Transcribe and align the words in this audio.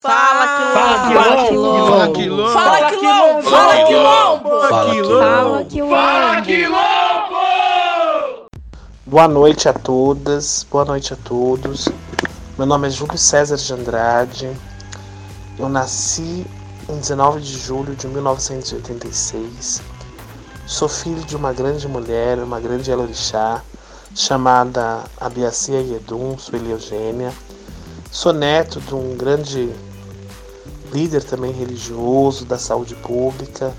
Fala 0.00 0.46
quilombo! 1.08 1.82
Fala 1.82 2.12
quilombo! 2.12 2.52
Fala 2.52 2.90
quilombo! 2.92 3.42
Fala 3.42 3.84
quilombo! 3.84 4.48
Fala 4.68 5.64
quilombo! 5.64 5.96
Fala 5.96 6.42
quilombo! 6.42 7.36
Boa 9.04 9.26
noite 9.26 9.68
a 9.68 9.72
todas, 9.72 10.64
boa 10.70 10.84
noite 10.84 11.14
a 11.14 11.16
todos. 11.16 11.88
Meu 12.56 12.64
nome 12.64 12.86
é 12.86 12.90
Júlio 12.92 13.18
César 13.18 13.56
de 13.56 13.72
Andrade. 13.72 14.56
Eu 15.58 15.68
nasci 15.68 16.46
em 16.88 16.96
19 16.96 17.40
de 17.40 17.58
julho 17.58 17.96
de 17.96 18.06
1986. 18.06 19.82
Sou 20.64 20.88
filho 20.88 21.24
de 21.24 21.34
uma 21.34 21.52
grande 21.52 21.88
mulher, 21.88 22.38
uma 22.38 22.60
grande 22.60 22.88
elorixá, 22.88 23.62
chamada 24.14 25.02
Abiacia 25.20 25.80
Yedum, 25.80 26.38
Sueli 26.38 26.70
Eugênia. 26.70 27.34
Sou 28.12 28.32
neto 28.32 28.80
de 28.80 28.94
um 28.94 29.16
grande 29.16 29.74
líder 30.92 31.24
também 31.24 31.52
religioso 31.52 32.44
da 32.44 32.58
saúde 32.58 32.94
pública. 32.96 33.72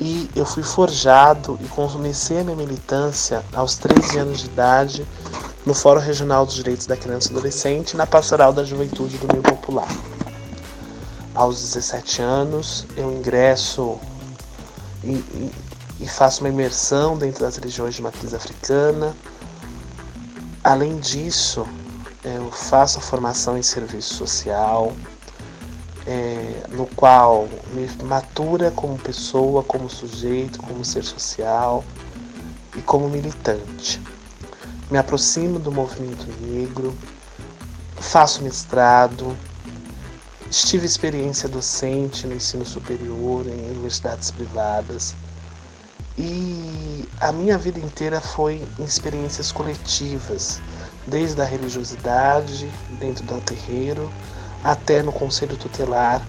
E 0.00 0.28
eu 0.34 0.44
fui 0.44 0.62
forjado 0.62 1.58
e 1.62 1.68
comecei 1.68 2.40
a 2.40 2.44
minha 2.44 2.56
militância 2.56 3.44
aos 3.52 3.76
13 3.76 4.18
anos 4.18 4.38
de 4.40 4.46
idade 4.46 5.06
no 5.64 5.74
Fórum 5.74 6.00
Regional 6.00 6.44
dos 6.44 6.56
Direitos 6.56 6.86
da 6.86 6.96
Criança 6.96 7.28
e 7.28 7.30
Adolescente 7.32 7.96
na 7.96 8.06
Pastoral 8.06 8.52
da 8.52 8.64
Juventude 8.64 9.16
do 9.18 9.28
Meio 9.28 9.42
Popular. 9.42 9.88
Aos 11.34 11.60
17 11.60 12.20
anos, 12.20 12.86
eu 12.96 13.12
ingresso 13.12 13.98
e, 15.04 15.12
e, 15.12 15.50
e 16.00 16.08
faço 16.08 16.40
uma 16.40 16.48
imersão 16.48 17.16
dentro 17.16 17.44
das 17.44 17.56
religiões 17.56 17.94
de 17.94 18.02
matriz 18.02 18.34
africana. 18.34 19.14
Além 20.64 20.98
disso, 20.98 21.66
eu 22.24 22.50
faço 22.50 22.98
a 22.98 23.02
formação 23.02 23.56
em 23.56 23.62
serviço 23.62 24.14
social, 24.14 24.92
é, 26.06 26.64
no 26.70 26.86
qual 26.86 27.48
me 27.72 27.88
matura 28.04 28.70
como 28.70 28.98
pessoa, 28.98 29.62
como 29.62 29.88
sujeito, 29.88 30.58
como 30.60 30.84
ser 30.84 31.04
social 31.04 31.84
e 32.76 32.82
como 32.82 33.08
militante. 33.08 34.00
Me 34.90 34.98
aproximo 34.98 35.58
do 35.58 35.72
movimento 35.72 36.26
negro, 36.40 36.96
faço 37.96 38.42
mestrado, 38.42 39.36
tive 40.50 40.84
experiência 40.84 41.48
docente 41.48 42.26
no 42.26 42.34
ensino 42.34 42.64
superior 42.64 43.46
em 43.46 43.70
universidades 43.70 44.30
privadas 44.30 45.14
e 46.18 47.08
a 47.20 47.32
minha 47.32 47.56
vida 47.56 47.78
inteira 47.78 48.20
foi 48.20 48.62
em 48.78 48.84
experiências 48.84 49.50
coletivas, 49.50 50.60
desde 51.06 51.40
a 51.40 51.44
religiosidade, 51.44 52.70
dentro 52.98 53.24
do 53.24 53.40
terreiro, 53.40 54.12
até 54.62 55.02
no 55.02 55.12
Conselho 55.12 55.56
Tutelar, 55.56 56.26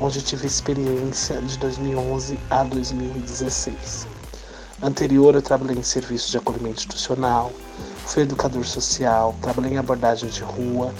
onde 0.00 0.20
tive 0.20 0.46
experiência 0.46 1.40
de 1.40 1.58
2011 1.58 2.38
a 2.50 2.64
2016. 2.64 4.06
Anterior, 4.82 5.34
eu 5.34 5.42
trabalhei 5.42 5.78
em 5.78 5.82
serviço 5.82 6.30
de 6.30 6.36
acolhimento 6.36 6.80
institucional, 6.80 7.50
fui 8.04 8.22
educador 8.24 8.64
social, 8.64 9.34
trabalhei 9.40 9.72
em 9.72 9.78
abordagem 9.78 10.28
de 10.28 10.42
rua, 10.42 10.92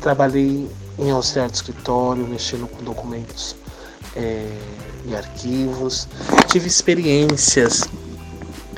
trabalhei 0.00 0.68
em 0.98 1.10
auxiliar 1.10 1.48
de 1.48 1.56
escritório, 1.56 2.26
mexendo 2.26 2.66
com 2.68 2.84
documentos 2.84 3.56
é, 4.14 4.46
e 5.06 5.16
arquivos. 5.16 6.06
Tive 6.48 6.68
experiências 6.68 7.84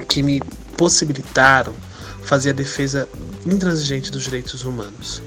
que 0.09 0.23
me 0.23 0.41
possibilitaram 0.77 1.75
fazer 2.23 2.51
a 2.51 2.53
defesa 2.53 3.09
intransigente 3.45 4.11
dos 4.11 4.23
direitos 4.23 4.65
humanos. 4.65 5.21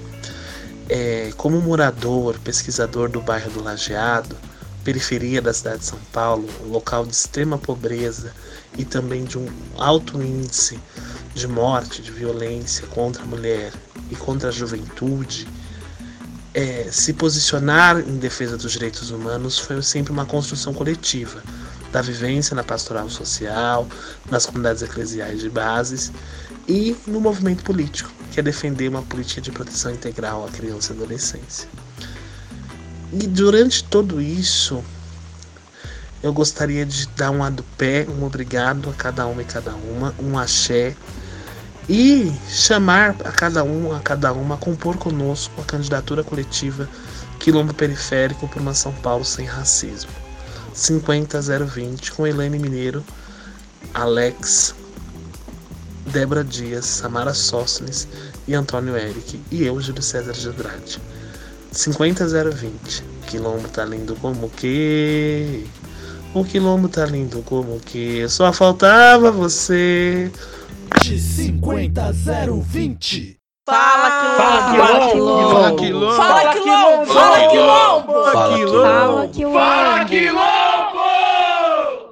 É, 0.90 1.32
como 1.36 1.60
morador, 1.62 2.40
pesquisador 2.40 3.10
do 3.10 3.22
bairro 3.22 3.52
do 3.52 3.64
Lajeado, 3.64 4.36
periferia 4.84 5.42
da 5.42 5.54
cidade 5.54 5.80
de 5.80 5.86
São 5.86 6.00
Paulo, 6.14 6.48
um 6.66 6.70
local 6.70 7.06
de 7.06 7.14
extrema 7.14 7.58
pobreza 7.58 8.34
e 8.78 8.86
também 8.86 9.26
de 9.26 9.38
um 9.38 9.48
alto 9.78 10.22
índice 10.22 10.80
de 11.36 11.48
morte, 11.48 12.02
de 12.02 12.12
violência 12.12 12.88
contra 12.88 13.22
a 13.22 13.26
mulher 13.26 13.74
e 14.10 14.16
contra 14.16 14.48
a 14.48 14.52
juventude, 14.52 15.48
é, 16.54 16.88
se 16.90 17.14
posicionar 17.14 18.00
em 18.00 18.18
defesa 18.18 18.58
dos 18.58 18.72
direitos 18.72 19.12
humanos 19.12 19.60
foi 19.60 19.82
sempre 19.84 20.12
uma 20.12 20.26
construção 20.26 20.74
coletiva 20.74 21.44
da 21.92 22.02
vivência 22.02 22.56
na 22.56 22.64
pastoral 22.64 23.10
social, 23.10 23.88
nas 24.32 24.46
comunidades 24.46 24.82
eclesiais 24.82 25.42
de 25.42 25.50
bases 25.50 26.12
e 26.68 26.96
no 27.08 27.22
movimento 27.22 27.64
político, 27.64 28.12
que 28.32 28.40
é 28.40 28.44
defender 28.44 28.90
uma 28.90 29.02
política 29.02 29.42
de 29.42 29.52
proteção 29.52 29.92
integral 29.92 30.46
à 30.46 30.50
criança 30.50 30.94
e 30.94 30.98
adolescência. 30.98 31.70
E 33.14 33.26
durante 33.26 33.84
todo 33.86 34.22
isso, 34.22 34.84
eu 36.22 36.34
gostaria 36.34 36.86
de 36.86 37.08
dar 37.10 37.32
um 37.32 37.44
adupé, 37.44 38.06
um 38.10 38.26
obrigado 38.26 38.90
a 38.90 38.94
cada 38.94 39.26
uma 39.28 39.42
e 39.42 39.46
cada 39.46 39.74
uma, 39.74 40.14
um 40.20 40.38
axé, 40.38 40.96
e 41.88 42.34
chamar 42.50 43.16
a 43.24 43.32
cada 43.32 43.64
um, 43.64 43.96
a 43.96 44.00
cada 44.02 44.34
uma 44.34 44.56
a 44.56 44.58
compor 44.58 44.98
conosco 44.98 45.62
a 45.62 45.64
candidatura 45.64 46.22
coletiva 46.22 46.90
Quilombo 47.40 47.74
Periférico 47.74 48.46
por 48.48 48.62
uma 48.62 48.74
São 48.74 48.92
Paulo 48.96 49.24
sem 49.24 49.46
racismo. 49.46 50.12
50020 50.74 52.12
com 52.12 52.28
Helene 52.28 52.60
Mineiro, 52.60 53.04
Alex 53.94 54.76
Débora 56.08 56.44
Dias, 56.44 56.86
Samara 56.86 57.34
Sócenes 57.34 58.08
e 58.48 58.56
Antônio 58.56 58.96
Eric, 58.96 59.42
e 59.52 59.66
eu, 59.66 59.82
Júlio 59.82 60.02
César 60.02 60.34
de 60.34 60.48
Andrade. 60.48 61.02
50020. 61.74 63.04
Quilombo 63.28 63.68
tá 63.68 63.86
lindo 63.86 64.16
como 64.16 64.50
que. 64.50 65.68
O 66.34 66.44
quilombo 66.44 66.88
tá 66.88 67.06
lindo 67.06 67.44
como 67.44 67.80
que. 67.80 68.28
Só 68.30 68.52
faltava 68.54 69.32
você. 69.32 70.32
De 71.02 71.20
50020. 71.20 73.38
Fala 73.68 75.12
quilombo! 75.12 75.52
Fala 75.52 75.76
quilombo! 75.76 76.16
Fala 76.16 76.54
quilombo! 76.54 76.54
Fala 76.54 76.54
quilombo! 76.54 77.14
Fala 77.14 77.48
quilombo! 77.50 78.14
Fala 78.32 78.58
quilombo! 78.58 78.72
Fala 78.72 79.28
quilombo! 79.28 79.60
Fala 79.60 80.06
quilombo! 80.06 80.57